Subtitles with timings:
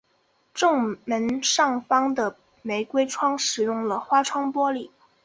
[0.51, 4.89] 正门上方的玫瑰窗使用了花窗玻璃。